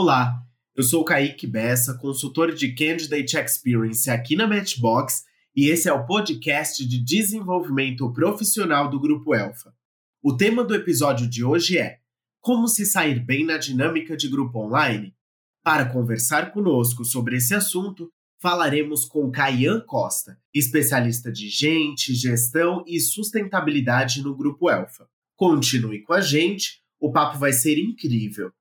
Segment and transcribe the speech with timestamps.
[0.00, 0.46] Olá,
[0.76, 5.24] eu sou o Kaique Bessa, consultor de Candidate Experience aqui na Matchbox,
[5.56, 9.74] e esse é o podcast de desenvolvimento profissional do Grupo Elfa.
[10.22, 11.98] O tema do episódio de hoje é
[12.40, 15.16] Como se sair bem na dinâmica de grupo online?
[15.64, 18.08] Para conversar conosco sobre esse assunto,
[18.40, 25.08] falaremos com Caian Costa, especialista de gente, gestão e sustentabilidade no Grupo Elfa.
[25.34, 28.52] Continue com a gente, o papo vai ser incrível.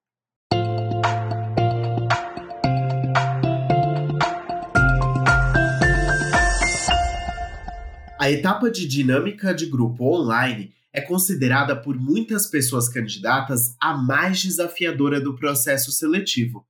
[8.28, 14.44] A etapa de dinâmica de grupo online é considerada por muitas pessoas candidatas a mais
[14.44, 16.68] desafiadora do processo seletivo.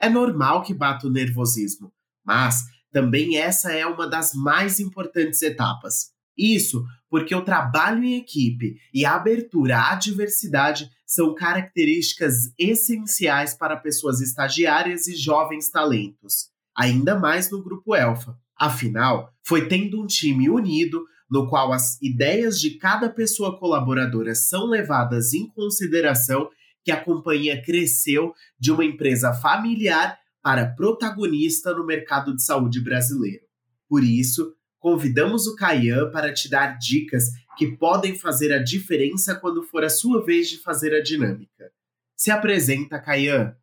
[0.00, 1.92] É normal que bata o nervosismo,
[2.24, 6.10] mas também essa é uma das mais importantes etapas.
[6.36, 13.76] Isso porque o trabalho em equipe e a abertura à diversidade são características essenciais para
[13.76, 18.36] pessoas estagiárias e jovens talentos, ainda mais no grupo Elfa.
[18.58, 24.66] Afinal, foi tendo um time unido, no qual as ideias de cada pessoa colaboradora são
[24.66, 26.50] levadas em consideração,
[26.84, 33.44] que a companhia cresceu de uma empresa familiar para protagonista no mercado de saúde brasileiro.
[33.88, 39.62] Por isso, convidamos o Caian para te dar dicas que podem fazer a diferença quando
[39.62, 41.70] for a sua vez de fazer a dinâmica.
[42.16, 43.56] Se apresenta, Caian.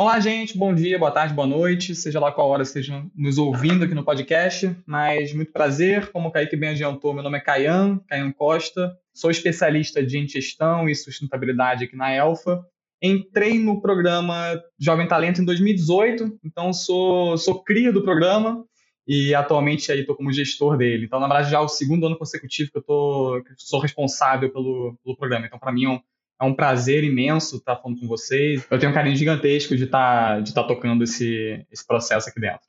[0.00, 3.84] Olá, gente, bom dia, boa tarde, boa noite, seja lá qual hora estejam nos ouvindo
[3.84, 7.98] aqui no podcast, mas muito prazer, como o Kaique bem adiantou, meu nome é Caian,
[8.06, 12.64] Caian Costa, sou especialista de gestão e sustentabilidade aqui na Elfa,
[13.02, 18.64] entrei no programa Jovem Talento em 2018, então sou, sou cria do programa
[19.04, 22.16] e atualmente aí estou como gestor dele, então na verdade já é o segundo ano
[22.16, 26.00] consecutivo que eu tô, que sou responsável pelo, pelo programa, então para mim é um
[26.40, 28.64] é um prazer imenso estar falando com vocês.
[28.70, 32.66] Eu tenho um carinho gigantesco de estar, de estar tocando esse, esse processo aqui dentro.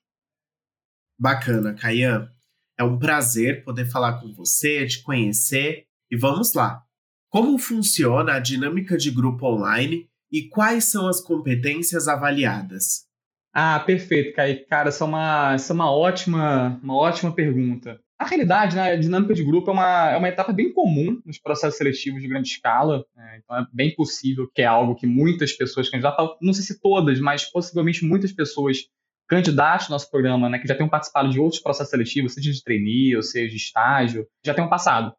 [1.19, 2.31] Bacana, Caian.
[2.77, 5.85] É um prazer poder falar com você, te conhecer.
[6.09, 6.83] E vamos lá.
[7.29, 13.07] Como funciona a dinâmica de grupo online e quais são as competências avaliadas?
[13.53, 14.65] Ah, perfeito, Kaique.
[14.65, 17.99] Cara, essa é uma, essa é uma, ótima, uma ótima pergunta.
[18.19, 21.39] Na realidade, né, a dinâmica de grupo é uma, é uma etapa bem comum nos
[21.39, 23.05] processos seletivos de grande escala.
[23.15, 26.81] Né, então, é bem possível que é algo que muitas pessoas candidatas, não sei se
[26.81, 28.89] todas, mas possivelmente muitas pessoas
[29.29, 32.63] candidatos ao nosso programa, né, que já tenham participado de outros processos seletivos, seja de
[32.63, 35.13] trainee ou seja de estágio, já tenham passado.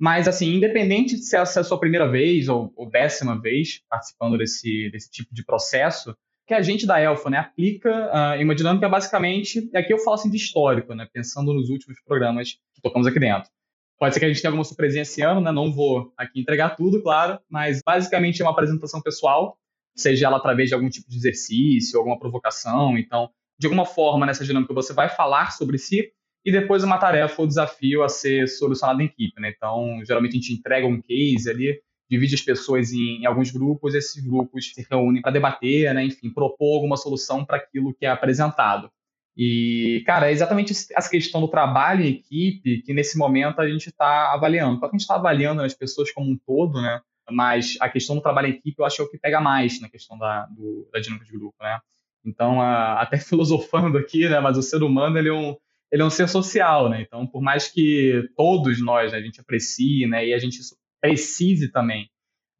[0.00, 4.38] Mas, assim, independente de se é a sua primeira vez ou, ou décima vez participando
[4.38, 6.16] desse, desse tipo de processo,
[6.50, 9.98] que a gente da Elfa né, aplica uh, em uma dinâmica basicamente, e aqui eu
[9.98, 13.48] falo assim de histórico, né, pensando nos últimos programas que tocamos aqui dentro.
[13.96, 16.70] Pode ser que a gente tenha alguma surpresinha esse ano, né, não vou aqui entregar
[16.70, 19.56] tudo, claro, mas basicamente é uma apresentação pessoal,
[19.94, 24.44] seja ela através de algum tipo de exercício, alguma provocação, então, de alguma forma, nessa
[24.44, 26.10] dinâmica você vai falar sobre si,
[26.44, 29.52] e depois uma tarefa ou desafio a ser solucionado em equipe, né?
[29.56, 33.94] Então, geralmente a gente entrega um case ali, divide as pessoas em, em alguns grupos,
[33.94, 38.10] esses grupos se reúnem para debater, né, enfim, propor alguma solução para aquilo que é
[38.10, 38.90] apresentado.
[39.36, 43.88] E, cara, é exatamente essa questão do trabalho em equipe que nesse momento a gente
[43.88, 44.78] está avaliando.
[44.78, 47.00] Porque a gente está avaliando as pessoas como um todo, né?
[47.30, 49.80] Mas a questão do trabalho em equipe eu acho que é o que pega mais
[49.80, 51.78] na questão da, do, da dinâmica de grupo, né?
[52.24, 54.40] Então, a, até filosofando aqui, né?
[54.40, 55.56] Mas o ser humano, ele é um,
[55.92, 57.00] ele é um ser social, né?
[57.00, 60.26] Então, por mais que todos nós, né, a gente aprecie, né?
[60.26, 60.60] E a gente
[61.00, 62.08] precise também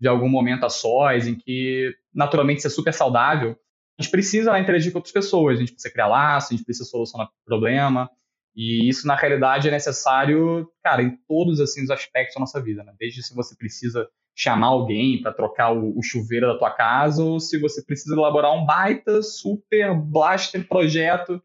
[0.00, 3.56] de algum momento a sós, em que naturalmente isso é super saudável,
[3.98, 6.88] a gente precisa interagir com outras pessoas, a gente precisa criar laços, a gente precisa
[6.88, 8.10] solucionar problema,
[8.56, 12.82] e isso na realidade é necessário, cara, em todos assim os aspectos da nossa vida,
[12.82, 12.94] né?
[12.98, 17.38] Desde se você precisa chamar alguém para trocar o, o, chuveiro da tua casa, ou
[17.38, 21.38] se você precisa elaborar um baita, super blaster projeto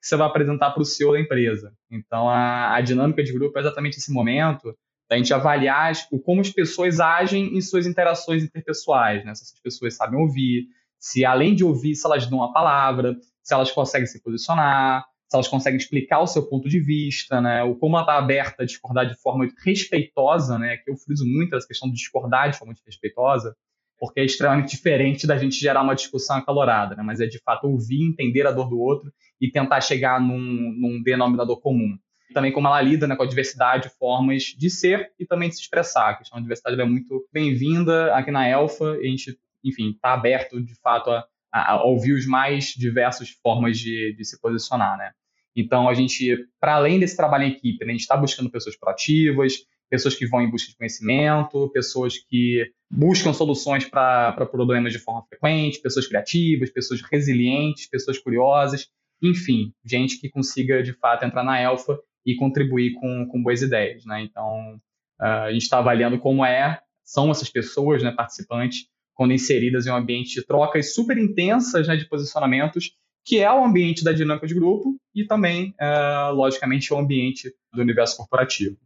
[0.00, 1.72] que você vai apresentar para o CEO da empresa.
[1.90, 4.76] Então a, a dinâmica de grupo é exatamente esse momento
[5.10, 9.34] da gente avaliar tipo, como as pessoas agem em suas interações interpessoais, né?
[9.34, 10.68] Se essas pessoas sabem ouvir,
[11.00, 15.36] se além de ouvir, se elas dão a palavra, se elas conseguem se posicionar, se
[15.36, 17.60] elas conseguem explicar o seu ponto de vista, né?
[17.80, 20.76] Como ela está aberta a discordar de forma respeitosa, né?
[20.76, 23.56] Que eu friso muito essa questão de discordar de forma respeitosa,
[23.98, 27.02] porque é extremamente diferente da gente gerar uma discussão acalorada, né?
[27.02, 31.02] Mas é de fato ouvir, entender a dor do outro e tentar chegar num, num
[31.02, 31.98] denominador comum
[32.32, 35.56] também como ela lida né, com a diversidade de formas de ser e também de
[35.56, 36.10] se expressar.
[36.10, 38.92] A questão da diversidade é muito bem-vinda aqui na Elfa.
[38.92, 44.14] A gente, enfim, está aberto, de fato, a, a, ouvir os mais diversas formas de,
[44.16, 45.12] de se posicionar, né?
[45.54, 48.76] Então, a gente, para além desse trabalho em equipe, né, a gente está buscando pessoas
[48.76, 49.54] proativas,
[49.90, 55.24] pessoas que vão em busca de conhecimento, pessoas que buscam soluções para problemas de forma
[55.28, 58.88] frequente, pessoas criativas, pessoas resilientes, pessoas curiosas,
[59.22, 64.04] enfim, gente que consiga de fato entrar na Elfa e contribuir com, com boas ideias.
[64.04, 64.22] Né?
[64.22, 64.80] Então,
[65.20, 69.90] uh, a gente está avaliando como é, são essas pessoas, né, participantes, quando inseridas em
[69.90, 74.46] um ambiente de trocas super intensas né, de posicionamentos, que é o ambiente da dinâmica
[74.46, 78.76] de grupo e também, uh, logicamente, o ambiente do universo corporativo.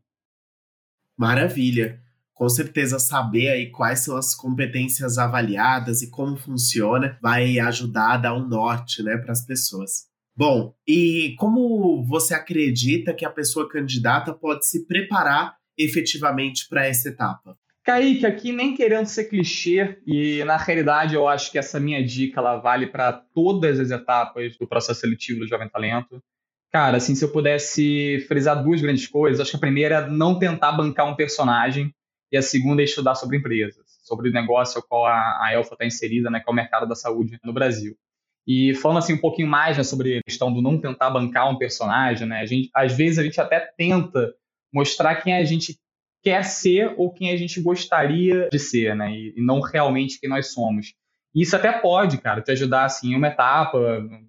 [1.16, 2.00] Maravilha.
[2.32, 8.16] Com certeza saber aí quais são as competências avaliadas e como funciona vai ajudar a
[8.16, 10.08] dar um norte, né, para as pessoas.
[10.36, 17.08] Bom, e como você acredita que a pessoa candidata pode se preparar efetivamente para essa
[17.08, 17.56] etapa?
[17.84, 22.40] Kaique, aqui nem querendo ser clichê, e na realidade eu acho que essa minha dica
[22.40, 26.20] ela vale para todas as etapas do processo seletivo do Jovem Talento.
[26.72, 30.38] Cara, assim, se eu pudesse frisar duas grandes coisas, acho que a primeira é não
[30.38, 31.94] tentar bancar um personagem,
[32.32, 35.74] e a segunda é estudar sobre empresas, sobre o negócio ao qual a, a Elfa
[35.74, 37.96] está inserida, né, que é o mercado da saúde no Brasil.
[38.46, 41.56] E falando assim um pouquinho mais né, sobre a questão do não tentar bancar um
[41.56, 42.40] personagem, né?
[42.40, 44.34] A gente, às vezes a gente até tenta
[44.72, 45.78] mostrar quem a gente
[46.22, 49.10] quer ser ou quem a gente gostaria de ser, né?
[49.10, 50.94] E, e não realmente quem nós somos.
[51.34, 53.78] E isso até pode, cara, te ajudar assim em uma etapa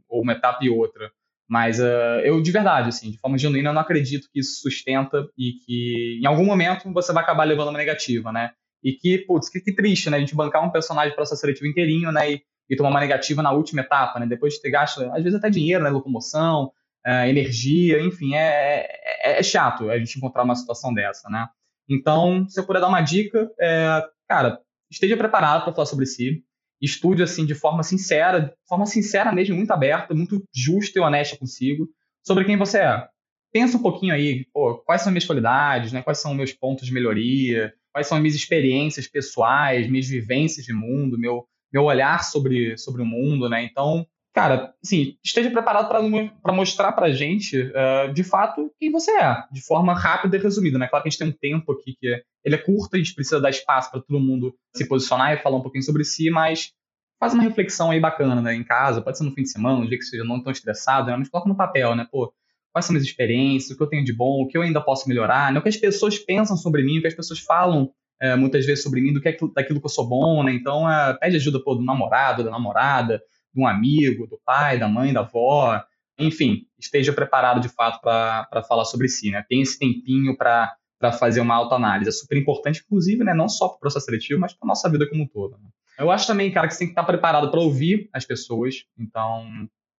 [0.07, 1.11] ou uma etapa e outra.
[1.47, 5.27] Mas uh, eu, de verdade, assim, de forma genuína, eu não acredito que isso sustenta
[5.37, 8.51] e que em algum momento você vai acabar levando uma negativa, né?
[8.83, 10.17] E que, putz, que, que triste, né?
[10.17, 12.31] A gente bancar um personagem para processo seletivo inteirinho, né?
[12.31, 14.25] E, e tomar uma negativa na última etapa, né?
[14.25, 15.89] Depois de ter gasto, às vezes até dinheiro, né?
[15.89, 16.71] Locomoção,
[17.05, 18.87] uh, energia, enfim, é,
[19.23, 21.47] é, é, chato a gente encontrar uma situação dessa, né?
[21.87, 24.59] Então, se eu puder dar uma dica, é, cara,
[24.89, 26.43] esteja preparado para falar sobre si,
[26.81, 31.37] estude assim de forma sincera, de forma sincera mesmo, muito aberta, muito justa e honesta
[31.37, 31.87] consigo,
[32.23, 33.07] sobre quem você é.
[33.53, 36.01] Pensa um pouquinho aí, pô, quais são minhas qualidades, né?
[36.01, 40.73] Quais são meus pontos de melhoria, quais são as minhas experiências pessoais, minhas vivências de
[40.73, 43.61] mundo, meu meu olhar sobre, sobre o mundo, né?
[43.61, 49.43] Então, cara, assim, esteja preparado para mostrar para gente, uh, de fato, quem você é,
[49.51, 50.87] de forma rápida e resumida, né?
[50.87, 53.13] Claro que a gente tem um tempo aqui que é, ele é curto, a gente
[53.13, 56.71] precisa dar espaço para todo mundo se posicionar e falar um pouquinho sobre si, mas
[57.19, 58.55] faz uma reflexão aí bacana, né?
[58.55, 61.11] Em casa, pode ser no fim de semana, um dia que seja não tão estressado,
[61.11, 61.17] né?
[61.17, 62.07] Mas coloca no papel, né?
[62.09, 62.33] Pô,
[62.71, 65.09] quais são minhas experiências, o que eu tenho de bom, o que eu ainda posso
[65.09, 65.59] melhorar, né?
[65.59, 67.89] o que as pessoas pensam sobre mim, o que as pessoas falam
[68.21, 70.53] é, muitas vezes sobre mim do que é daquilo que eu sou bom, né?
[70.53, 73.21] Então, é, pede ajuda pô, do namorado, da namorada,
[73.53, 75.81] de um amigo, do pai, da mãe, da avó,
[76.17, 79.43] enfim, esteja preparado de fato para falar sobre si, né?
[79.47, 80.77] Tem esse tempinho para
[81.19, 82.09] fazer uma autoanálise.
[82.09, 83.33] É super importante, inclusive, né?
[83.33, 85.57] Não só para o processo seletivo, mas para nossa vida como um todo.
[85.57, 85.69] Né?
[85.99, 88.85] Eu acho também, cara, que você tem que estar preparado para ouvir as pessoas.
[88.97, 89.45] Então,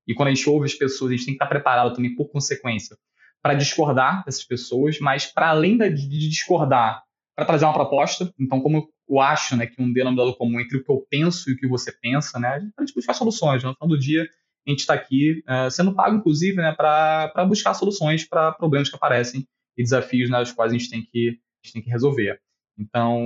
[0.06, 2.30] e quando a gente ouve as pessoas, a gente tem que estar preparado também, por
[2.30, 2.96] consequência,
[3.42, 7.02] para discordar dessas pessoas, mas para além de discordar
[7.36, 8.32] para trazer uma proposta.
[8.40, 11.52] Então, como eu acho né, que um denominador comum entre o que eu penso e
[11.52, 13.62] o que você pensa, né, a gente buscar soluções.
[13.62, 13.68] Né?
[13.68, 14.22] No final do dia,
[14.66, 18.96] a gente está aqui uh, sendo pago, inclusive, né, para buscar soluções para problemas que
[18.96, 19.46] aparecem
[19.76, 22.40] e desafios né, os quais a gente tem que, gente tem que resolver.
[22.78, 23.20] Então,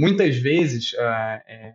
[0.00, 1.74] muitas vezes, uh, é,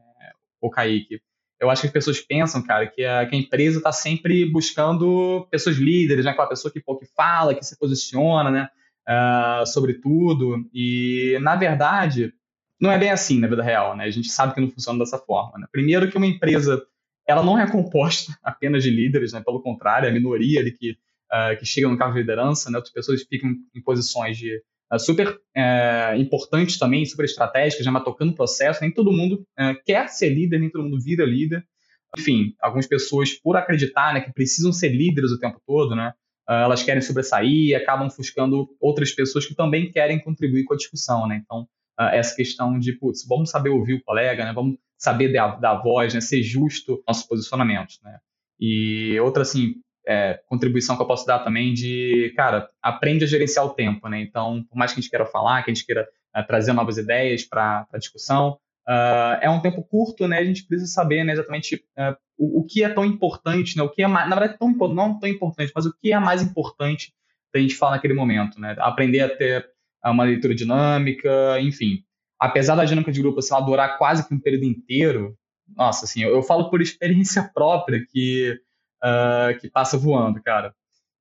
[0.60, 1.22] o Kaique,
[1.62, 5.48] eu acho que as pessoas pensam, cara, que a, que a empresa está sempre buscando
[5.50, 8.70] pessoas líderes, né, aquela pessoa que, pô, que fala, que se posiciona, né,
[9.08, 10.68] uh, sobre tudo.
[10.74, 12.34] E, na verdade,
[12.80, 14.06] não é bem assim na vida real, né?
[14.06, 15.58] A gente sabe que não funciona dessa forma.
[15.58, 15.68] Né?
[15.72, 16.82] Primeiro que uma empresa
[17.28, 19.42] ela não é composta apenas de líderes, né?
[19.44, 22.78] Pelo contrário, é a minoria ali que, uh, que chega no cargo de liderança, né?
[22.78, 27.92] Outras pessoas ficam em posições de uh, super uh, importantes também, super estratégicas, né?
[27.92, 28.82] mas tocando o processo.
[28.82, 29.46] Nem todo mundo
[29.86, 31.66] quer ser líder, nem todo mundo vira líder.
[32.18, 36.14] Enfim, algumas pessoas, por acreditar né, que precisam ser líderes o tempo todo, né?
[36.50, 41.28] Uh, elas querem sobressair acabam ofuscando outras pessoas que também querem contribuir com a discussão,
[41.28, 41.42] né?
[41.44, 41.68] Então,
[42.00, 44.54] uh, essa questão de, putz, vamos saber ouvir o colega, né?
[44.54, 46.22] Vamos saber dar, dar voz, né?
[46.22, 48.20] Ser justo nossos posicionamentos, né?
[48.60, 49.76] E outra, assim,
[50.08, 54.22] é, contribuição que eu posso dar também de, cara, aprende a gerenciar o tempo, né?
[54.22, 56.98] Então, por mais que a gente queira falar, que a gente queira uh, trazer novas
[56.98, 60.38] ideias para a discussão, Uh, é um tempo curto, né?
[60.38, 63.84] A gente precisa saber né, exatamente uh, o, o, que é tão importante, né?
[63.84, 66.44] O que é mais, na verdade tão, não tão importante, mas o que é mais
[66.44, 67.12] importante
[67.52, 68.76] da gente falar naquele momento, né?
[68.80, 69.68] Aprender a ter
[70.06, 72.04] uh, uma leitura dinâmica, enfim.
[72.40, 75.36] Apesar da dinâmica de grupo assim, durar quase que um período inteiro,
[75.76, 78.60] nossa, assim, eu, eu falo por experiência própria que
[79.62, 80.74] que passa voando, cara.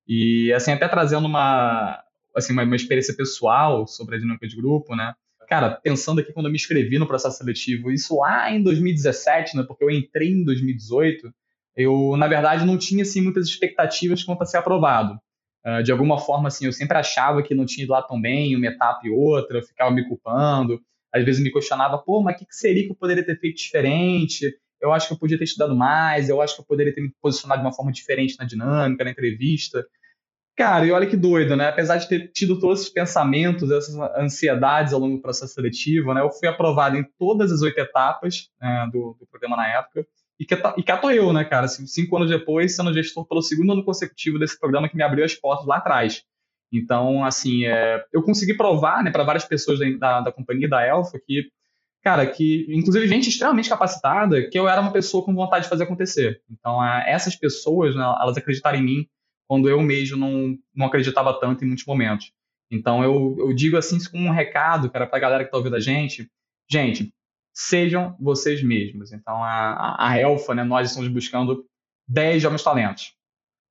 [0.07, 2.03] E assim, até trazendo uma
[2.35, 5.13] assim uma, uma experiência pessoal sobre a dinâmica de grupo, né?
[5.47, 9.63] Cara, pensando aqui quando eu me inscrevi no processo seletivo, isso lá em 2017, né,
[9.67, 11.33] porque eu entrei em 2018,
[11.75, 15.19] eu, na verdade, não tinha assim, muitas expectativas quanto a ser aprovado.
[15.65, 18.55] Uh, de alguma forma, assim, eu sempre achava que não tinha ido lá tão bem,
[18.55, 20.79] uma etapa e outra, eu ficava me culpando.
[21.13, 23.57] Às vezes me questionava, pô, mas o que, que seria que eu poderia ter feito
[23.57, 24.53] diferente?
[24.81, 27.11] Eu acho que eu podia ter estudado mais, eu acho que eu poderia ter me
[27.21, 29.85] posicionado de uma forma diferente na dinâmica, na entrevista.
[30.57, 31.67] Cara, e olha que doido, né?
[31.67, 36.21] Apesar de ter tido todos esses pensamentos, essas ansiedades ao longo do processo seletivo, né?
[36.21, 40.07] Eu fui aprovado em todas as oito etapas né, do, do, programa na época.
[40.39, 41.67] E, que, e eu, né, cara?
[41.67, 45.35] Cinco anos depois, sendo gestor pelo segundo ano consecutivo desse programa que me abriu as
[45.35, 46.23] portas lá atrás.
[46.71, 50.85] Então, assim, é, eu consegui provar, né, para várias pessoas da, da, da companhia, da
[50.85, 51.49] Elfa, que,
[52.01, 55.83] cara, que, inclusive gente extremamente capacitada, que eu era uma pessoa com vontade de fazer
[55.83, 56.41] acontecer.
[56.49, 59.07] Então, essas pessoas, né, elas acreditaram em mim,
[59.47, 62.31] quando eu mesmo não, não acreditava tanto em muitos momentos.
[62.71, 65.75] Então eu, eu digo assim como um recado, cara, para a galera que está ouvindo
[65.75, 66.29] a gente,
[66.69, 67.13] gente,
[67.53, 69.11] sejam vocês mesmos.
[69.11, 71.65] Então a, a Elfa, né, nós estamos buscando
[72.07, 73.13] 10 jovens talentos,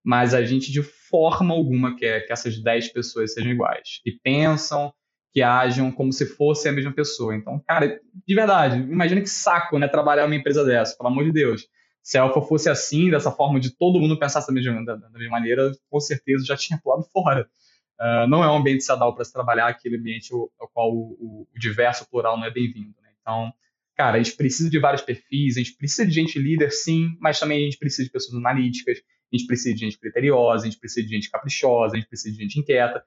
[0.04, 4.93] mas a gente de forma alguma quer que essas 10 pessoas sejam iguais e pensam
[5.33, 7.35] que ajam como se fosse a mesma pessoa.
[7.35, 11.33] Então, cara, de verdade, imagina que saco, né, trabalhar numa empresa dessa, pelo amor de
[11.33, 11.66] Deus
[12.05, 15.19] se a Alpha fosse assim, dessa forma de todo mundo pensasse da mesma, da, da
[15.19, 17.49] mesma maneira, com certeza já tinha pulado fora.
[17.99, 21.59] Uh, não é um ambiente sadal para se trabalhar, aquele ambiente ao, qual o, o,
[21.59, 22.95] diverso, o plural não é bem-vindo.
[23.03, 23.09] Né?
[23.23, 23.51] Então,
[23.97, 27.41] cara, a gente precisa de vários perfis, a gente precisa de gente líder, sim, mas
[27.41, 28.99] também a gente precisa de pessoas analíticas,
[29.33, 32.37] a gente precisa de gente criteriosa, a gente precisa de gente caprichosa, a gente precisa
[32.37, 33.03] de gente inquieta.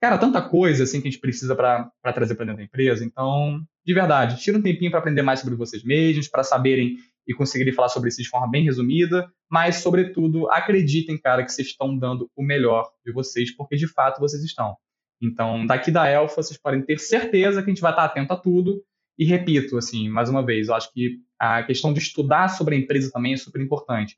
[0.00, 3.04] Cara, tanta coisa assim que a gente precisa para trazer para dentro da empresa.
[3.04, 6.96] Então, de verdade, tira um tempinho para aprender mais sobre vocês mesmos, para saberem
[7.28, 11.68] e conseguirem falar sobre isso de forma bem resumida, mas, sobretudo, acreditem, cara, que vocês
[11.68, 14.74] estão dando o melhor de vocês, porque de fato vocês estão.
[15.20, 18.36] Então, daqui da Elfa, vocês podem ter certeza que a gente vai estar atento a
[18.36, 18.82] tudo.
[19.18, 22.78] E repito, assim, mais uma vez, eu acho que a questão de estudar sobre a
[22.78, 24.16] empresa também é super importante.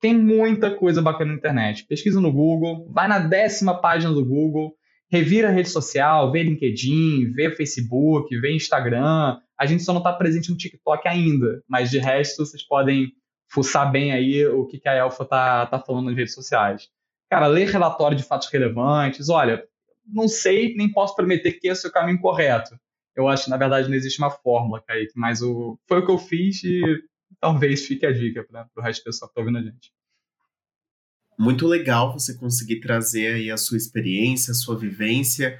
[0.00, 1.84] Tem muita coisa bacana na internet.
[1.86, 4.74] Pesquisa no Google, vai na décima página do Google,
[5.10, 9.38] revira a rede social, vê LinkedIn, vê Facebook, vê Instagram.
[9.58, 13.12] A gente só não está presente no TikTok ainda, mas de resto vocês podem
[13.50, 16.88] fuçar bem aí o que, que a Elfa tá, tá falando nas redes sociais.
[17.30, 19.64] Cara, ler relatório de fatos relevantes, olha,
[20.06, 22.78] não sei, nem posso prometer que esse é o caminho correto.
[23.16, 26.12] Eu acho que, na verdade, não existe uma fórmula, Kaique, mas o, foi o que
[26.12, 26.80] eu fiz e
[27.40, 29.92] talvez fique a dica para o resto do pessoal que está ouvindo a gente
[31.38, 35.58] muito legal você conseguir trazer aí a sua experiência, a sua vivência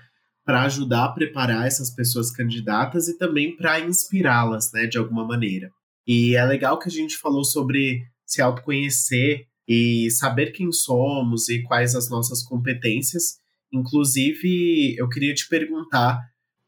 [0.49, 5.71] para ajudar a preparar essas pessoas candidatas e também para inspirá-las, né, de alguma maneira.
[6.07, 11.63] E é legal que a gente falou sobre se autoconhecer e saber quem somos e
[11.65, 13.37] quais as nossas competências.
[13.71, 16.19] Inclusive, eu queria te perguntar,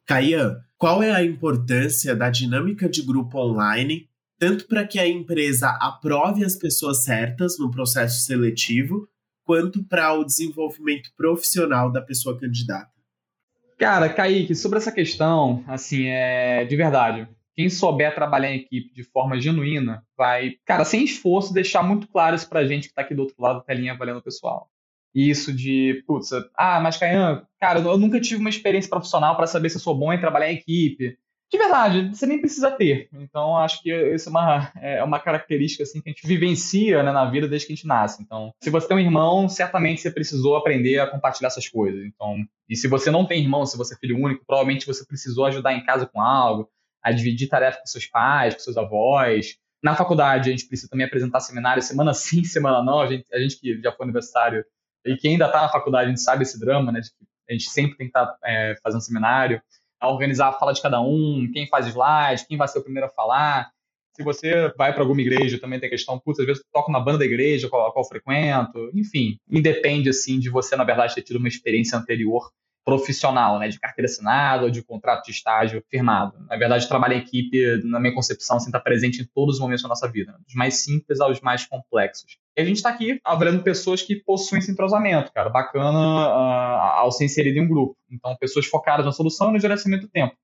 [0.05, 5.71] Caian, qual é a importância da dinâmica de grupo online tanto para que a empresa
[5.81, 9.09] aprove as pessoas certas no processo seletivo,
[9.43, 13.00] quanto para o desenvolvimento profissional da pessoa candidata.
[13.81, 17.27] Cara, Kaique, sobre essa questão, assim, é de verdade.
[17.57, 22.37] Quem souber trabalhar em equipe de forma genuína vai, cara, sem esforço, deixar muito claro
[22.37, 24.69] isso pra gente que tá aqui do outro lado da telinha avaliando o pessoal.
[25.15, 29.71] Isso de, putz, ah, mas Caian, cara, eu nunca tive uma experiência profissional para saber
[29.71, 31.17] se eu sou bom em trabalhar em equipe
[31.51, 33.09] de verdade, você nem precisa ter.
[33.13, 37.11] Então, acho que isso é uma, é uma característica assim, que a gente vivencia né,
[37.11, 38.23] na vida desde que a gente nasce.
[38.23, 42.05] Então, se você tem um irmão, certamente você precisou aprender a compartilhar essas coisas.
[42.05, 42.37] Então,
[42.69, 45.73] e se você não tem irmão, se você é filho único, provavelmente você precisou ajudar
[45.73, 46.71] em casa com algo,
[47.03, 49.57] a dividir tarefas com seus pais, com seus avós.
[49.83, 53.01] Na faculdade, a gente precisa também apresentar seminário semana sim, semana não.
[53.01, 54.65] A gente, a gente que já foi universitário
[55.05, 57.01] e que ainda está na faculdade, a gente sabe esse drama, né?
[57.01, 57.17] De que
[57.49, 59.61] a gente sempre tem que estar tá, é, fazendo seminário
[60.01, 63.07] a organizar a fala de cada um, quem faz slide, quem vai ser o primeiro
[63.07, 63.71] a falar.
[64.17, 67.19] Se você vai para alguma igreja, também tem questão, putz, às vezes toco na banda
[67.19, 71.49] da igreja, qual, qual frequento, enfim, independe, assim, de você, na verdade, ter tido uma
[71.49, 72.51] experiência anterior
[72.85, 76.35] profissional, né, de carteira assinada ou de contrato de estágio firmado.
[76.49, 79.83] Na verdade, trabalho em equipe, na minha concepção, está assim, presente em todos os momentos
[79.83, 80.39] da nossa vida, né?
[80.45, 82.39] dos mais simples aos mais complexos.
[82.57, 87.13] E a gente está aqui avaliando pessoas que possuem esse entrosamento, cara, bacana uh, ao
[87.13, 87.97] ser inserido em um grupo.
[88.11, 90.35] Então, pessoas focadas na solução e no gerenciamento do tempo.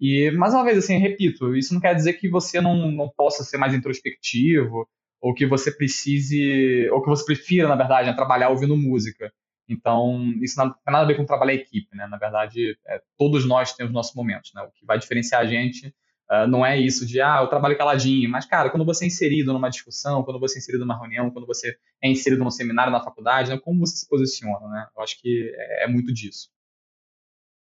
[0.00, 3.42] E, mais uma vez, assim, repito, isso não quer dizer que você não, não possa
[3.42, 4.86] ser mais introspectivo,
[5.20, 9.32] ou que você precise, ou que você prefira, na verdade, né, trabalhar ouvindo música.
[9.68, 12.06] Então, isso não tem nada a ver com trabalhar em equipe, né?
[12.06, 14.62] Na verdade, é, todos nós temos nossos momentos, né?
[14.62, 15.94] O que vai diferenciar a gente
[16.30, 19.52] uh, não é isso de, ah, eu trabalho caladinho, mas, cara, quando você é inserido
[19.52, 23.02] numa discussão, quando você é inserido numa reunião, quando você é inserido num seminário na
[23.02, 23.58] faculdade, né?
[23.58, 24.86] como você se posiciona, né?
[24.96, 26.48] Eu acho que é, é muito disso.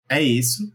[0.09, 0.71] É isso.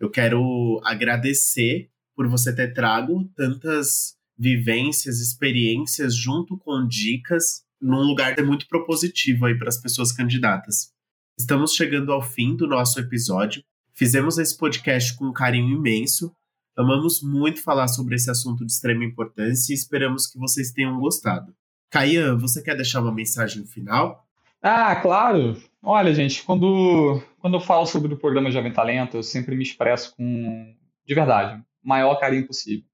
[0.00, 8.34] Eu quero agradecer por você ter trago tantas vivências, experiências junto com dicas num lugar
[8.44, 10.92] muito propositivo aí para as pessoas candidatas.
[11.36, 13.62] Estamos chegando ao fim do nosso episódio.
[13.92, 16.34] Fizemos esse podcast com um carinho imenso.
[16.76, 21.54] Amamos muito falar sobre esse assunto de extrema importância e esperamos que vocês tenham gostado.
[21.90, 24.26] Caian, você quer deixar uma mensagem final?
[24.62, 25.60] Ah, claro.
[25.82, 30.14] Olha, gente, quando, quando eu falo sobre o programa Jovem Talento, eu sempre me expresso
[30.16, 30.74] com,
[31.04, 32.84] de verdade, o maior carinho possível.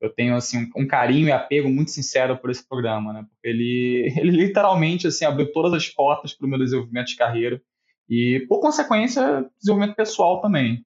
[0.00, 3.26] Eu tenho, assim, um, carinho e apego muito sincero por esse programa, né?
[3.28, 7.60] Porque ele, ele literalmente, assim, abriu todas as portas para o meu desenvolvimento de carreira
[8.08, 10.84] e, por consequência, desenvolvimento pessoal também.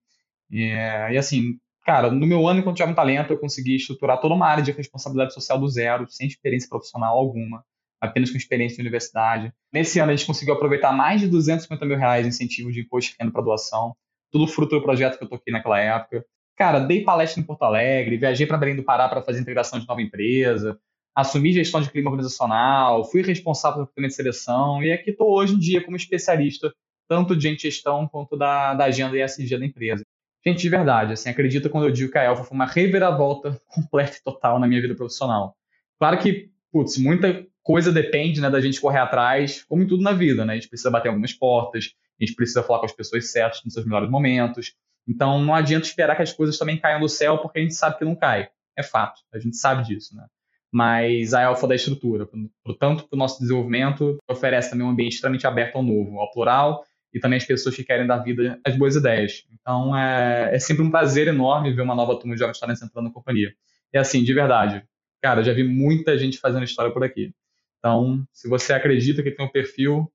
[0.51, 0.69] E,
[1.13, 4.63] e assim, cara, no meu ano enquanto Jovem Talento, eu consegui estruturar toda uma área
[4.63, 7.65] de responsabilidade social do zero, sem experiência profissional alguma
[8.01, 9.53] apenas com experiência de universidade.
[9.73, 13.13] Nesse ano, a gente conseguiu aproveitar mais de 250 mil reais em incentivo de imposto
[13.13, 13.95] de renda para doação,
[14.33, 16.25] tudo fruto do projeto que eu toquei naquela época.
[16.57, 19.87] Cara, dei palestra em Porto Alegre, viajei para Belém do Pará para fazer integração de
[19.87, 20.79] nova empresa,
[21.15, 25.55] assumi gestão de clima organizacional, fui responsável pelo recrutamento de seleção e aqui estou hoje
[25.55, 26.73] em dia como especialista
[27.09, 30.05] tanto de gestão quanto da, da agenda ESG da empresa.
[30.47, 34.17] Gente, de verdade, assim, acredita quando eu digo que a Elfa foi uma reviravolta completa
[34.17, 35.57] e total na minha vida profissional.
[35.99, 40.13] Claro que, putz, muita coisa depende né, da gente correr atrás, como em tudo na
[40.13, 40.53] vida, né?
[40.53, 43.75] A gente precisa bater algumas portas, a gente precisa falar com as pessoas certas nos
[43.75, 44.75] seus melhores momentos.
[45.11, 47.99] Então não adianta esperar que as coisas também caiam do céu, porque a gente sabe
[47.99, 48.49] que não cai.
[48.79, 50.25] É fato, a gente sabe disso, né?
[50.73, 52.29] Mas a alfa da estrutura,
[52.65, 56.85] portanto, para o nosso desenvolvimento, oferece também um ambiente extremamente aberto ao novo, ao plural,
[57.13, 59.45] e também as pessoas que querem dar vida às boas ideias.
[59.53, 63.07] Então é, é sempre um prazer enorme ver uma nova turma de jovens talentos entrando
[63.07, 63.53] na companhia.
[63.93, 64.85] E assim, de verdade,
[65.21, 67.35] cara, já vi muita gente fazendo história por aqui.
[67.81, 70.09] Então, se você acredita que tem um perfil,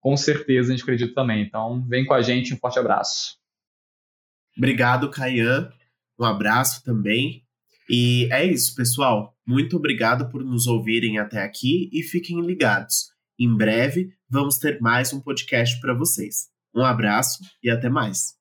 [0.00, 1.42] com certeza a gente acredita também.
[1.42, 3.39] Então, vem com a gente, um forte abraço.
[4.56, 5.70] Obrigado, Caian.
[6.18, 7.42] Um abraço também.
[7.88, 9.34] E é isso, pessoal.
[9.46, 13.10] Muito obrigado por nos ouvirem até aqui e fiquem ligados.
[13.38, 16.48] Em breve vamos ter mais um podcast para vocês.
[16.74, 18.38] Um abraço e até mais.